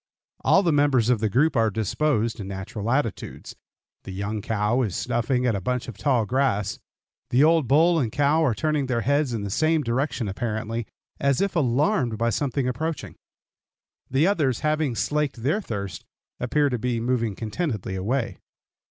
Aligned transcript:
All 0.43 0.63
the 0.63 0.71
members 0.71 1.11
of 1.11 1.19
the 1.19 1.29
group 1.29 1.55
are 1.55 1.69
disposed 1.69 2.39
in 2.39 2.47
natural 2.47 2.89
attitudes. 2.89 3.55
The 4.03 4.11
young 4.11 4.41
cow 4.41 4.81
is 4.81 4.95
snuffing 4.95 5.45
at 5.45 5.53
a 5.53 5.61
bunch 5.61 5.87
of 5.87 5.95
tall 5.95 6.25
grass; 6.25 6.79
the 7.29 7.43
old 7.43 7.67
bull 7.67 7.99
and 7.99 8.11
cow 8.11 8.43
are 8.43 8.55
turning 8.55 8.87
their 8.87 9.01
heads 9.01 9.31
in 9.31 9.43
the 9.43 9.51
same 9.51 9.83
direction 9.83 10.27
apparently, 10.27 10.87
as 11.19 11.39
if 11.39 11.55
alarmed 11.55 12.17
by 12.17 12.31
something 12.31 12.67
approaching; 12.67 13.15
the 14.09 14.25
others, 14.25 14.61
having 14.61 14.95
slaked 14.95 15.43
their 15.43 15.61
thirst, 15.61 16.03
appear 16.39 16.69
to 16.69 16.79
be 16.79 16.99
moving 16.99 17.35
contentedly 17.35 17.93
away. 17.93 18.39